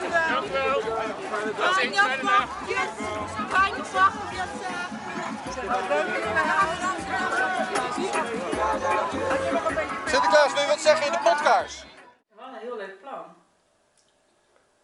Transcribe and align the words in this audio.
Dank 0.00 0.06
u 0.06 0.52
wel. 0.52 0.78
Is 1.70 1.76
eens 1.76 2.02
bij 2.02 2.16
de 2.16 2.22
dag. 2.22 2.48
Fijne 3.48 3.84
vlaggetjes. 3.84 4.48
Sinterklaas, 10.06 10.52
wil 10.52 10.62
je 10.62 10.68
wat 10.68 10.80
zeggen 10.80 11.06
in 11.06 11.12
de 11.12 11.18
podcast? 11.22 11.86
We 12.34 12.40
hadden 12.40 12.60
een 12.60 12.66
heel 12.66 12.76
leuk 12.76 13.00
plan. 13.00 13.24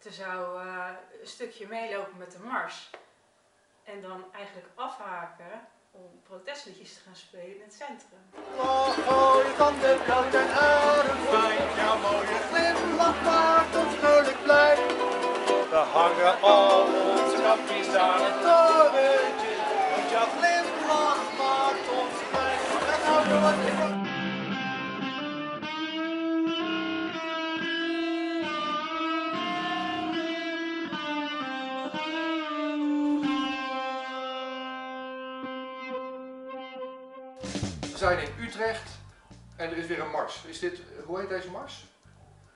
Er 0.03 0.11
zou 0.11 0.61
eh, 0.61 0.85
een 1.21 1.27
stukje 1.27 1.67
meelopen 1.67 2.17
met 2.17 2.31
de 2.31 2.39
mars. 2.39 2.89
En 3.83 4.01
dan 4.01 4.25
eigenlijk 4.33 4.67
afhaken 4.75 5.67
om 5.91 6.21
protestliedjes 6.23 6.93
te 6.93 6.99
gaan 7.05 7.15
spelen 7.15 7.55
in 7.55 7.61
het 7.61 7.73
centrum. 7.73 8.23
Oh, 8.57 9.35
je 9.47 9.53
kan 9.57 9.73
de 9.79 9.93
brood 10.05 10.33
en 10.33 10.49
adem 10.69 11.21
fijn. 11.31 11.63
Jouw 11.79 11.97
mooie 12.05 12.39
glimlach 12.49 13.21
maakt 13.23 13.75
ons 13.75 13.95
vrolijk 13.95 14.43
blij. 14.43 14.75
We 15.69 15.81
hangen 15.95 16.41
al 16.41 16.83
onze 16.83 17.41
kapjes 17.41 17.95
aan 17.95 18.21
het 18.23 18.41
torentje. 18.45 19.53
Want 19.91 20.09
jouw 20.13 20.29
glimlach 20.37 21.23
maakt 21.37 21.87
ons 21.99 22.17
blij. 22.31 22.55
En 22.93 23.01
hou 23.07 24.00
zijn 38.01 38.19
in 38.19 38.45
Utrecht 38.45 38.89
en 39.55 39.69
er 39.71 39.77
is 39.77 39.85
weer 39.85 39.99
een 39.99 40.09
mars. 40.09 40.43
Is 40.47 40.59
dit, 40.59 40.79
hoe 41.05 41.19
heet 41.19 41.29
deze 41.29 41.49
mars? 41.49 41.85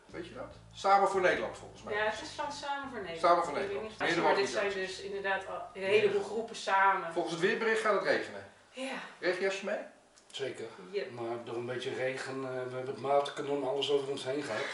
Weet 0.05 0.27
je 0.27 0.33
dat? 0.33 0.55
Samen 0.73 1.09
voor 1.09 1.21
Nederland 1.21 1.57
volgens 1.57 1.83
mij. 1.83 1.93
Ja, 1.93 2.03
het 2.03 2.21
is 2.21 2.29
van 2.29 2.51
Samen 2.51 2.89
voor 2.89 3.01
Nederland. 3.01 3.21
Samen 3.25 3.43
voor 3.43 3.53
Nederland. 3.53 3.99
Meerdere 3.99 4.21
Maar 4.21 4.35
dit 4.35 4.49
zijn 4.49 4.71
dus 4.73 5.01
inderdaad 5.01 5.43
een 5.73 5.83
heleboel 5.83 6.23
groepen 6.23 6.55
samen. 6.55 7.13
Volgens 7.13 7.33
het 7.33 7.43
weerbericht 7.43 7.81
gaat 7.81 7.93
het 7.93 8.03
regenen. 8.03 8.43
Ja. 8.71 8.97
Regenjasje 9.19 9.65
mee? 9.65 9.79
Zeker. 10.31 10.65
Yep. 10.91 11.11
Maar 11.11 11.43
door 11.43 11.55
een 11.55 11.65
beetje 11.65 11.93
regen, 11.93 12.35
eh, 12.43 12.49
we 12.51 12.75
hebben 12.75 12.93
het 12.93 13.01
waterkanon 13.01 13.67
alles 13.67 13.91
over 13.91 14.09
ons 14.09 14.23
heen 14.23 14.43
gehad. 14.43 14.65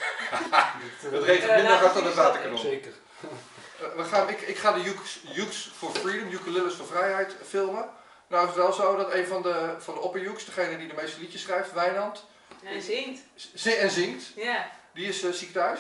Dit, 0.82 1.12
eh, 1.12 1.18
Het 1.18 1.24
regent 1.24 1.50
Eh, 1.50 1.56
minder 1.56 1.72
laten 1.72 1.80
hard 1.80 1.94
dan 1.94 2.06
het 2.06 2.16
waterkanon. 2.16 2.58
Zeker. 2.58 2.94
Eh, 3.22 3.96
we 3.96 4.04
gaan, 4.04 4.30
ik, 4.30 4.42
ik 4.42 4.58
ga 4.58 4.72
de 4.72 4.86
Ukes, 4.90 5.24
Ukes 5.36 5.72
for 5.76 5.92
Freedom, 5.92 6.30
Ukuleles 6.32 6.74
voor 6.74 6.86
Vrijheid 6.86 7.36
filmen. 7.48 7.90
Nou 8.32 8.44
is 8.44 8.50
het 8.56 8.64
wel 8.64 8.74
zo 8.74 8.96
dat 8.96 9.14
een 9.14 9.26
van 9.28 9.42
de, 9.42 9.76
van 9.78 9.94
de 9.94 10.00
opperjukes, 10.00 10.46
degene 10.46 10.78
die 10.78 10.88
de 10.88 10.94
meeste 11.02 11.20
liedjes 11.20 11.42
schrijft, 11.42 11.74
Wijnand, 11.74 12.26
En 12.64 12.82
zingt. 12.82 13.22
z- 13.54 13.66
en 13.66 13.92
zingt, 13.92 14.24
Ja. 14.36 14.70
die 14.94 15.08
is 15.08 15.24
eh, 15.24 15.32
ziek 15.32 15.54
thuis. 15.54 15.80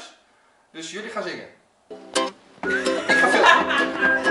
Dus 0.72 0.92
jullie 0.92 1.10
gaan 1.10 1.24
zingen. 1.24 1.48
Ik 3.08 3.16
ga 3.18 3.28
filmen. 3.28 4.31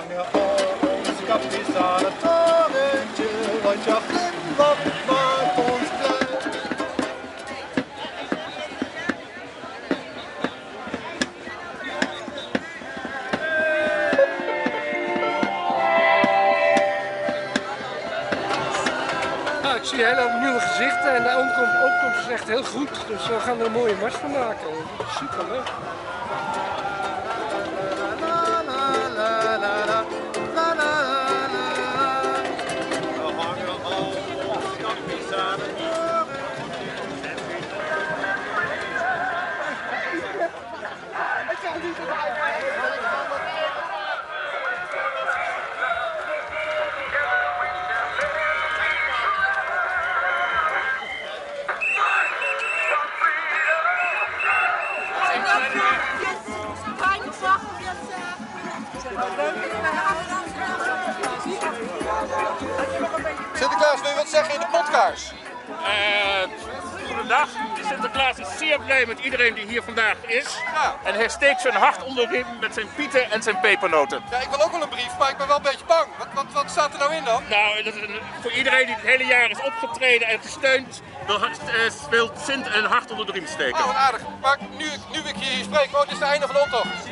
Hangen 0.00 0.24
al 0.32 0.88
onze 0.96 1.24
kapjes 1.26 1.76
aan 1.76 2.04
het 2.04 2.20
torentje, 2.20 3.28
want 3.62 3.84
jouw 3.84 4.00
glimlach 4.08 4.84
maakt 5.06 5.58
ons 5.58 5.88
blij. 5.98 6.28
Nou, 19.62 19.76
ik 19.76 19.84
zie 19.84 20.04
hele 20.04 20.38
nieuwe 20.40 20.60
gezichten 20.60 21.14
en 21.16 21.22
de 21.22 21.28
opkomst, 21.28 21.84
opkomst 21.84 22.26
is 22.26 22.32
echt 22.32 22.48
heel 22.48 22.64
goed. 22.64 22.90
Dus 23.08 23.26
we 23.26 23.40
gaan 23.40 23.60
er 23.60 23.66
een 23.66 23.72
mooie 23.72 23.94
mars 24.00 24.14
van 24.14 24.30
maken. 24.30 24.68
Super 25.18 25.44
leuk. 25.50 25.68
In 65.10 65.16
de 65.16 65.50
podcast? 65.66 65.84
Eh, 65.84 67.06
goedendag. 67.08 67.48
Sinterklaas 67.88 68.38
is 68.38 68.58
zeer 68.58 68.80
blij 68.80 69.06
met 69.06 69.18
iedereen 69.18 69.54
die 69.54 69.66
hier 69.66 69.82
vandaag 69.82 70.16
is. 70.26 70.56
Ja. 70.74 70.96
En 71.04 71.14
hij 71.14 71.28
steekt 71.28 71.60
zijn 71.60 71.74
hart 71.74 72.04
onder 72.04 72.28
de 72.28 72.32
riem 72.34 72.46
met 72.60 72.74
zijn 72.74 72.86
pieten 72.96 73.30
en 73.30 73.42
zijn 73.42 73.60
pepernoten. 73.60 74.22
Ja, 74.30 74.38
ik 74.38 74.48
wil 74.48 74.62
ook 74.62 74.72
wel 74.72 74.82
een 74.82 74.88
brief, 74.88 75.18
maar 75.18 75.30
ik 75.30 75.36
ben 75.36 75.46
wel 75.46 75.56
een 75.56 75.62
beetje 75.62 75.84
bang. 75.86 76.06
Wat, 76.18 76.26
wat, 76.34 76.44
wat 76.52 76.70
staat 76.70 76.92
er 76.92 76.98
nou 76.98 77.14
in 77.14 77.24
dan? 77.24 77.42
Nou, 77.50 77.82
dat 77.82 77.94
een- 77.94 78.20
voor 78.40 78.52
iedereen 78.52 78.86
die 78.86 78.94
het 78.94 79.04
hele 79.04 79.24
jaar 79.24 79.50
is 79.50 79.62
opgetreden 79.62 80.28
en 80.28 80.40
gesteund, 80.40 81.02
wil, 81.26 81.42
eh, 81.42 81.50
wil 82.10 82.30
Sint 82.46 82.74
een 82.74 82.84
hart 82.84 83.10
onder 83.10 83.26
de 83.26 83.32
riem 83.32 83.46
steken. 83.46 83.78
Oh, 83.80 83.86
wat 83.86 83.94
aardig. 83.94 84.20
Maar 84.40 84.58
nu, 84.78 84.84
ik- 84.84 85.08
nu 85.12 85.18
ik 85.28 85.34
hier 85.36 85.64
spreek, 85.64 85.88
oh, 85.94 86.00
het 86.00 86.10
is 86.10 86.18
het 86.18 86.28
einde 86.28 86.46
van 86.46 86.54
de 86.54 86.60
optocht. 86.62 87.08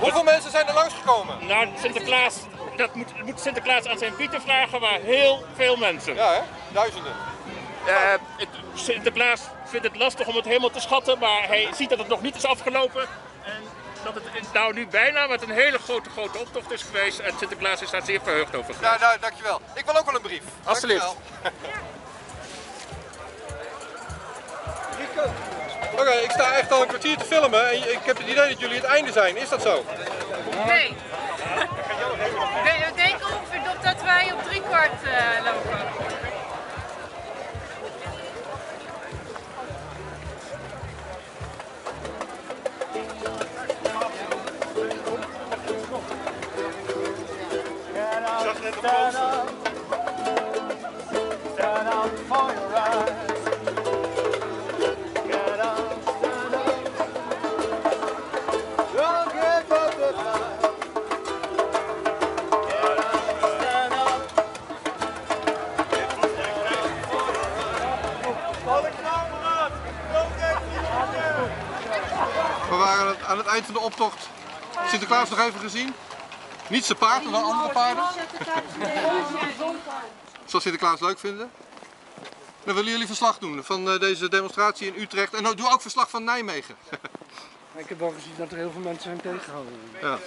Hoeveel 0.00 0.22
mensen 0.24 0.50
zijn 0.50 0.66
er 0.66 0.74
langsgekomen? 0.74 1.46
Nou, 1.46 1.68
Sinterklaas, 1.80 2.34
dat 2.76 2.94
moet, 2.94 3.24
moet 3.24 3.40
Sinterklaas 3.40 3.86
aan 3.86 3.98
zijn 3.98 4.16
pieten 4.16 4.42
vragen, 4.42 4.80
maar 4.80 4.98
heel 5.00 5.44
veel 5.56 5.76
mensen. 5.76 6.14
Ja, 6.14 6.32
hè? 6.32 6.40
Duizenden. 6.74 7.12
Eh, 7.86 7.94
het- 8.36 8.48
Sinterklaas 8.74 9.40
vindt 9.64 9.86
het 9.86 9.96
lastig 9.96 10.26
om 10.26 10.36
het 10.36 10.44
helemaal 10.44 10.70
te 10.70 10.80
schatten, 10.80 11.18
maar 11.18 11.46
hij 11.46 11.68
ziet 11.76 11.88
dat 11.88 11.98
het 11.98 12.08
nog 12.08 12.22
niet 12.22 12.36
is 12.36 12.44
afgelopen. 12.46 13.02
En 13.44 13.62
dat 14.04 14.14
het 14.14 14.52
nou 14.52 14.72
nu 14.74 14.86
bijna 14.86 15.26
met 15.26 15.42
een 15.42 15.50
hele 15.50 15.78
grote, 15.78 16.10
grote 16.10 16.38
optocht 16.38 16.70
is 16.72 16.82
geweest. 16.82 17.18
En 17.18 17.32
Sinterklaas 17.38 17.82
is 17.82 17.90
daar 17.90 18.02
zeer 18.04 18.20
verheugd 18.22 18.54
over. 18.54 18.74
Ja, 18.80 18.96
nou, 19.00 19.18
dankjewel. 19.20 19.60
Ik 19.74 19.84
wil 19.84 19.96
ook 19.96 20.04
wel 20.06 20.14
een 20.14 20.20
brief. 20.22 20.42
Alsjeblieft. 20.64 21.14
Oké, 25.92 26.10
ik 26.10 26.30
sta 26.30 26.52
echt 26.52 26.72
al 26.72 26.80
een 26.82 26.88
kwartier 26.88 27.16
te 27.16 27.24
filmen 27.24 27.68
en 27.70 27.76
ik 27.92 27.98
heb 28.04 28.16
het 28.18 28.26
idee 28.26 28.48
dat 28.48 28.60
jullie 28.60 28.76
het 28.76 28.84
einde 28.84 29.12
zijn. 29.12 29.36
Is 29.36 29.48
dat 29.48 29.62
zo? 29.62 29.84
Nee. 30.66 30.94
We 32.64 32.92
denken 32.94 33.26
ongeveer 33.26 33.62
dat- 33.64 33.82
dat 33.82 34.02
wij 34.02 34.32
op 34.32 34.42
drie 34.44 34.60
We 48.84 48.90
waren 72.80 73.16
aan 73.26 73.38
het 73.38 73.46
eind 73.46 73.64
van 73.64 73.74
de 73.74 73.80
optocht. 73.80 74.28
Sinterklaas 74.88 75.30
nog 75.30 75.38
even 75.38 75.60
gezien. 75.60 75.94
Niet 76.68 76.84
zijn 76.84 76.98
paard, 76.98 77.22
maar 77.22 77.32
wel 77.32 77.42
andere 77.42 77.72
paarden. 77.72 78.04
Zal 80.44 80.60
Sinterklaas 80.60 81.00
leuk 81.00 81.18
vinden? 81.18 81.50
Dan 82.64 82.74
willen 82.74 82.90
jullie 82.90 83.06
verslag 83.06 83.38
doen 83.38 83.64
van 83.64 83.90
eh, 83.90 84.00
deze 84.00 84.28
demonstratie 84.28 84.86
in 84.86 85.02
Utrecht. 85.02 85.34
En 85.34 85.42
nou, 85.42 85.54
doe 85.54 85.70
ook 85.70 85.82
verslag 85.82 86.10
van 86.10 86.24
Nijmegen. 86.24 86.76
Ik 87.76 87.88
heb 87.88 87.98
wel 87.98 88.10
gezien 88.10 88.34
dat 88.36 88.50
er 88.50 88.56
heel 88.56 88.70
veel 88.70 88.80
mensen 88.80 89.02
zijn 89.02 89.20
tegengehouden. 89.20 89.80
Ja. 90.00 90.18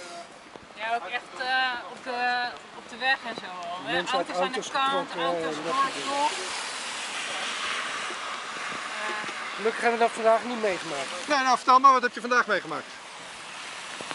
Ja, 0.74 0.94
ook 0.94 1.06
echt 1.06 1.32
eh, 1.38 1.72
op, 1.90 2.04
de, 2.04 2.48
op 2.76 2.88
de 2.88 2.96
weg 2.96 3.18
en 3.28 3.34
zo 3.34 3.68
al. 3.68 3.78
Hè? 3.84 3.92
Mensen 3.92 4.16
uit 4.18 4.30
Auto's 4.30 4.46
aan 4.46 4.52
de 4.52 4.70
kant, 4.72 5.10
getrokken, 5.10 5.24
auto's 5.24 5.56
eh, 5.56 5.62
voor 5.64 5.90
vol. 5.90 6.28
Gelukkig 9.56 9.80
hebben 9.80 9.98
we 9.98 10.04
dat 10.04 10.14
vandaag 10.14 10.44
niet 10.44 10.60
meegemaakt. 10.60 11.28
Nee, 11.28 11.38
nou 11.38 11.56
vertel 11.56 11.78
maar, 11.78 11.92
wat 11.92 12.02
heb 12.02 12.14
je 12.14 12.20
vandaag 12.20 12.46
meegemaakt? 12.46 12.86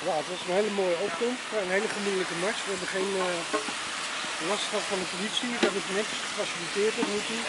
Ja, 0.07 0.13
het 0.21 0.29
was 0.33 0.41
een 0.45 0.57
hele 0.59 0.73
mooie 0.81 0.97
opkomst, 1.07 1.45
een 1.63 1.75
hele 1.77 1.89
gemoedelijke 1.95 2.37
mars. 2.45 2.59
We 2.65 2.71
hebben 2.73 2.91
geen 2.97 3.11
eh, 3.25 4.49
last 4.51 4.65
gehad 4.69 4.85
van 4.91 4.99
de 5.03 5.09
politie. 5.15 5.51
We 5.55 5.63
hebben 5.65 5.81
het 5.83 5.95
netjes 5.99 6.21
gefaciliteerd 6.29 6.93
tot 6.97 7.07
nu 7.13 7.19
toe. 7.29 7.41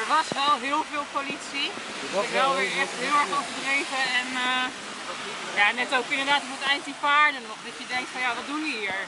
Er 0.00 0.08
was 0.16 0.26
wel 0.40 0.54
heel 0.68 0.82
veel 0.92 1.06
politie. 1.18 1.68
Er 2.14 2.24
is 2.26 2.34
wel 2.40 2.52
weer 2.60 2.74
echt 2.84 2.94
heel 3.04 3.16
erg 3.22 3.32
overdreven. 3.38 4.02
En 4.20 4.28
eh, 4.46 4.64
ja, 5.58 5.66
net 5.80 5.90
ook 5.98 6.08
inderdaad 6.14 6.42
op 6.46 6.54
het 6.58 6.66
eind 6.72 6.84
die 6.90 6.98
paarden 7.06 7.42
nog. 7.50 7.58
Dat 7.68 7.76
je 7.80 7.86
denkt 7.94 8.10
van 8.14 8.22
ja, 8.26 8.30
wat 8.38 8.48
doen 8.50 8.62
die 8.68 8.78
hier? 8.82 9.00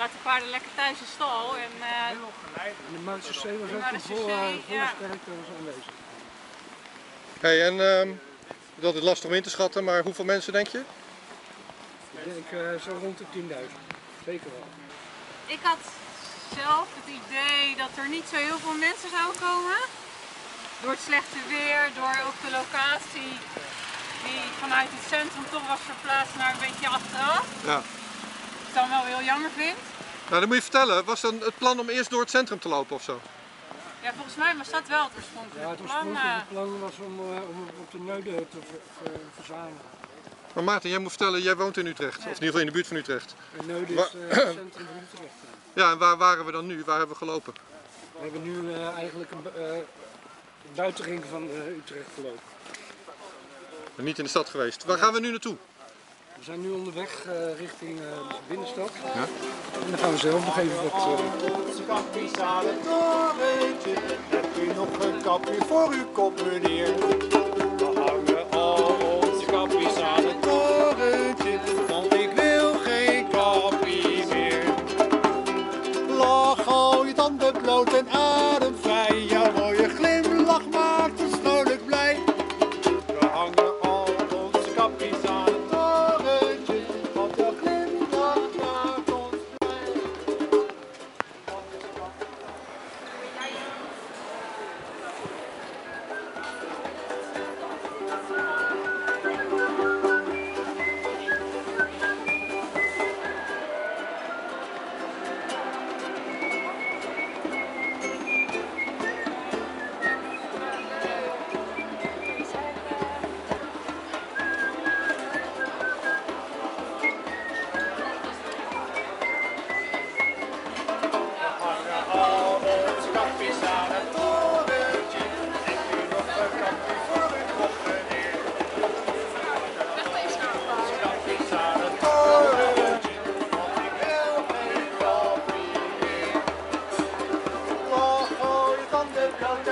Laat 0.00 0.12
de 0.16 0.22
paarden 0.28 0.50
lekker 0.56 0.72
thuis 0.80 0.98
in 1.04 1.12
stal. 1.16 1.44
En, 1.66 1.74
eh, 1.92 2.66
En 2.88 2.92
de 2.96 3.02
Marseillais 3.08 3.60
was 3.62 3.70
ook 3.76 3.86
een 3.90 3.98
de 3.98 4.08
volle, 4.14 4.40
ja. 4.78 4.86
sterkte 4.96 5.30
was 5.40 5.50
aanwezig. 5.56 5.86
Hey, 7.44 7.56
en 7.68 7.76
ehm, 7.90 8.10
dat 8.80 8.94
is 8.94 9.02
lastig 9.02 9.28
om 9.28 9.36
in 9.36 9.42
te 9.42 9.50
schatten, 9.50 9.84
maar 9.84 10.02
hoeveel 10.02 10.24
mensen 10.24 10.52
denk 10.52 10.68
je? 10.68 10.82
Ik 12.12 12.24
denk 12.24 12.62
eh, 12.62 12.82
zo 12.82 12.90
rond 13.00 13.18
de 13.18 13.24
10.000. 13.32 13.40
Zeker 14.24 14.50
wel. 14.50 14.66
ik 15.46 15.58
had 15.62 15.82
zelf 16.54 16.88
het 16.98 17.08
idee 17.20 17.76
dat 17.76 17.92
er 17.96 18.08
niet 18.08 18.26
zo 18.32 18.36
heel 18.36 18.58
veel 18.58 18.78
mensen 18.88 19.10
zouden 19.16 19.40
komen. 19.40 19.78
Door 20.82 20.90
het 20.90 21.04
slechte 21.10 21.40
weer, 21.48 21.80
door 21.98 22.16
ook 22.26 22.38
de 22.46 22.52
locatie 22.60 23.32
die 24.24 24.42
vanuit 24.62 24.88
het 24.96 25.04
centrum 25.14 25.46
toch 25.50 25.66
was 25.72 25.82
verplaatst 25.92 26.36
naar 26.36 26.52
een 26.52 26.64
beetje 26.68 26.88
achteraf. 26.88 27.46
Ja. 27.64 27.74
Wat 27.74 28.68
ik 28.68 28.74
dan 28.74 28.88
wel 28.88 29.04
heel 29.04 29.24
jammer 29.30 29.50
vind. 29.56 29.78
Nou, 30.28 30.40
dan 30.40 30.48
moet 30.48 30.56
je 30.56 30.70
vertellen, 30.70 31.04
was 31.04 31.20
dan 31.20 31.40
het 31.40 31.58
plan 31.58 31.80
om 31.80 31.88
eerst 31.88 32.10
door 32.10 32.20
het 32.20 32.30
centrum 32.30 32.58
te 32.58 32.68
lopen 32.68 32.96
of 32.96 33.02
zo? 33.02 33.20
Ja, 34.06 34.12
volgens 34.14 34.36
mij 34.36 34.56
was 34.56 34.70
dat 34.70 34.88
wel 34.88 35.02
het 35.04 35.12
oorspronkelijke 35.16 35.60
Ja, 35.60 35.68
het 35.70 35.82
plan. 35.82 35.90
oorspronkelijke 35.96 36.40
eh. 36.40 36.48
plan 36.48 36.80
was 36.80 36.92
om, 36.98 37.14
eh, 37.18 37.48
om 37.48 37.68
op 37.80 37.90
de 37.90 37.98
Neuden 37.98 38.48
te 38.48 38.56
ver- 38.70 38.80
ver- 39.02 39.20
verzamelen. 39.34 39.80
Maar 40.52 40.64
Maarten, 40.64 40.90
jij 40.90 40.98
moet 40.98 41.08
vertellen, 41.08 41.42
jij 41.42 41.56
woont 41.56 41.76
in 41.76 41.86
Utrecht, 41.86 42.18
of 42.18 42.24
in 42.24 42.28
ieder 42.30 42.44
geval 42.44 42.60
in 42.60 42.66
de 42.66 42.72
buurt 42.72 42.86
van 42.86 42.96
Utrecht. 42.96 43.34
En 43.58 43.66
Neuden 43.66 43.94
Wa- 43.94 44.02
is 44.02 44.14
eh, 44.14 44.20
het 44.36 44.54
centrum 44.62 44.86
van 44.86 45.02
Utrecht. 45.12 45.34
Ja, 45.72 45.90
en 45.90 45.98
waar 45.98 46.16
waren 46.16 46.44
we 46.44 46.52
dan 46.52 46.66
nu? 46.66 46.82
Waar 46.84 46.98
hebben 46.98 47.16
we 47.18 47.24
gelopen? 47.24 47.54
We 48.12 48.18
hebben 48.22 48.42
nu 48.42 48.72
eh, 48.72 48.88
eigenlijk 48.96 49.30
een, 49.30 49.42
bu- 49.42 49.48
eh, 49.48 49.74
een 49.76 50.74
buitenring 50.74 51.24
van 51.30 51.48
eh, 51.50 51.76
Utrecht 51.76 52.08
gelopen. 52.14 52.40
Niet 53.94 54.18
in 54.18 54.24
de 54.24 54.30
stad 54.30 54.48
geweest. 54.48 54.84
Waar 54.84 54.98
gaan 54.98 55.12
we 55.12 55.20
nu 55.20 55.30
naartoe? 55.30 55.56
We 56.38 56.44
zijn 56.44 56.60
nu 56.60 56.70
onderweg 56.70 57.24
eh, 57.26 57.58
richting 57.58 57.98
eh, 57.98 58.04
de 58.28 58.34
binnenstad. 58.48 58.90
En 59.84 59.90
dan 59.90 59.98
gaan 59.98 60.10
we 60.12 60.18
zelf 60.18 60.44
nog 60.44 60.58
even 60.58 60.76
wat... 60.82 60.92
eh, 60.92 62.60
het 62.60 62.82
torentje. 62.82 63.94
Hebt 64.28 64.58
u 64.58 64.66
nog 64.74 64.88
een 65.04 65.22
kapje 65.22 65.64
voor 65.66 65.88
uw 65.92 66.06
kop, 66.12 66.42
meneer? 66.44 67.35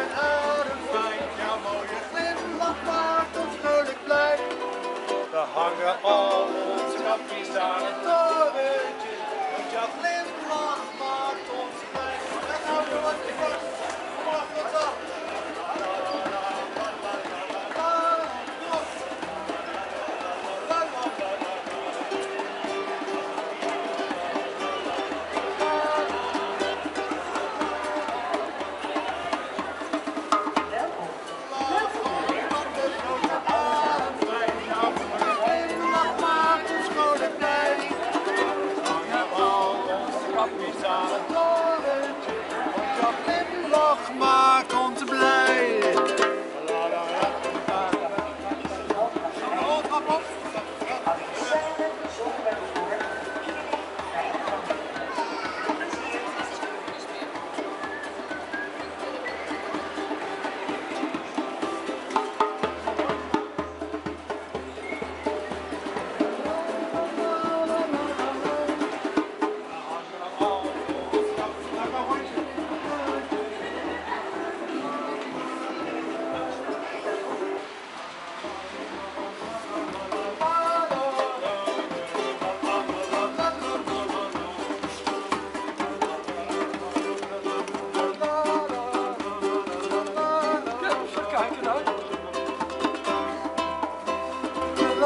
En 0.04 0.12
adem 0.32 0.80
fijn. 0.92 1.22
Jouw 1.40 1.58
mooie 1.66 1.98
glimlach 2.10 2.80
maakt 2.90 3.36
ons 3.42 3.54
vrolijk 3.62 4.00
blij. 4.04 4.36
We 5.34 5.42
hangen 5.58 5.96
al 6.02 6.46
onze 6.72 6.98
kapjes 7.06 7.56
aan 7.68 7.82
het 7.88 7.98
torentje. 8.06 9.14
Want 9.52 9.68
jouw 9.74 9.90
glimlach 9.98 10.84
maakt 11.02 11.48
ons 11.62 11.78
blij. 11.92 12.16
En 12.54 12.60
nou 12.66 13.02
wat 13.06 13.20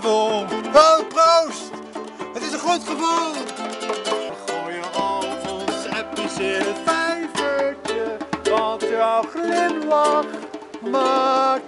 feestgewoel. 0.00 0.44
Oh, 0.74 1.08
proost! 1.08 1.70
Het 2.34 2.42
is 2.42 2.52
een 2.52 2.58
goed 2.58 2.84
gevoel. 2.84 3.32
We 3.32 4.32
gooien 4.46 4.92
al 4.94 5.24
onze 5.52 5.90
appies 5.94 6.38
in 6.38 6.60
het 6.60 6.78
vijvertje, 6.84 8.16
want 8.50 8.82
lach 9.88 10.26
maakt 10.90 11.65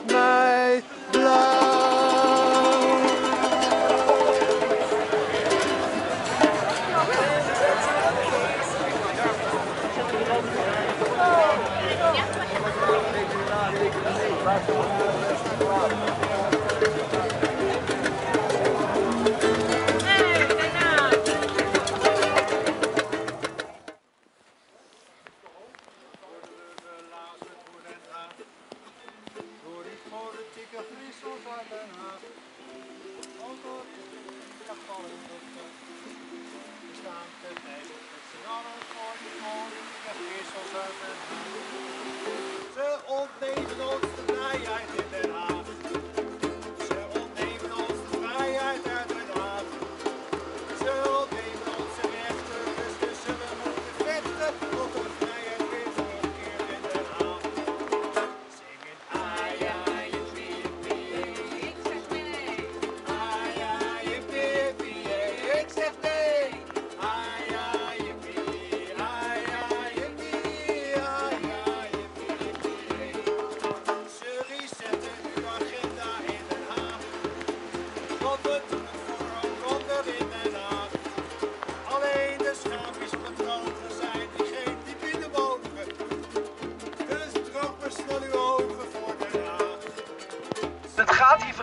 de 35.07 35.17
afvallen 35.27 35.75
We 36.87 36.95
staan 37.01 37.29
te 37.43 37.51
kijken 37.67 38.01
met 38.13 38.25
z'n 38.31 38.45
allen 38.57 38.81
voor 38.93 39.15
die 39.23 39.35
politieke 39.43 40.13
griezels 40.21 40.73
uit 40.85 40.99
Haag. 41.03 41.23
Ze 42.77 42.89
ontnemen 43.21 43.79
ons 43.93 44.07
de 44.17 44.25
vrijheid 44.27 44.98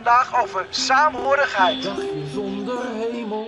vandaag 0.05 0.41
over 0.43 0.65
saamhorigheid. 0.69 1.83
Dagje 1.83 2.23
zonder 2.33 2.77
hemel, 2.93 3.47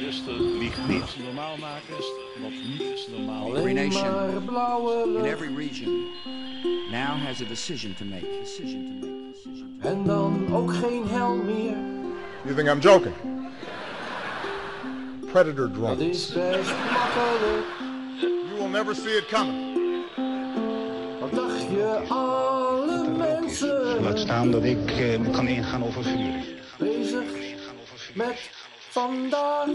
Rustig, 0.00 0.38
niet. 0.86 1.16
Normaal 1.24 1.56
maken 1.56 1.94
wat 2.42 2.50
niet 2.50 2.80
is 2.80 3.08
normaal. 3.16 3.44
alleen 3.56 3.74
nation. 3.74 5.16
in 5.16 5.24
every 5.24 5.56
region 5.56 6.06
now 6.90 7.16
has 7.26 7.40
a 7.40 7.44
decision 7.44 7.94
to 7.94 8.04
make. 8.04 8.26
Decision 8.40 9.00
to 9.00 9.06
make. 9.06 9.32
Decision 9.32 9.78
to 9.80 9.88
En 9.88 10.04
dan 10.04 10.54
ook 10.54 10.74
geen 10.74 11.08
hel 11.08 11.34
meer, 11.34 11.76
You 12.44 12.54
think 12.54 12.68
I'm 12.68 12.80
joking? 12.80 13.14
Predator 15.32 15.68
dat 15.68 15.74
drones. 15.74 16.00
is 16.00 16.32
best 16.32 16.70
makkelijk. 16.92 17.66
You 18.20 18.58
will 18.58 18.68
never 18.68 18.94
see 18.94 19.16
it 19.16 19.26
coming. 19.26 19.72
Wat 21.20 21.34
dacht 21.34 21.60
je, 21.60 22.02
Laat 24.04 24.18
staan 24.18 24.50
dat 24.50 24.64
ik 24.64 24.90
eh, 24.90 25.30
kan 25.32 25.48
ingaan 25.48 25.84
over 25.84 26.02
vuur. 26.04 26.44
bezig 26.78 27.24
met 28.14 28.50
vandaag. 28.90 29.68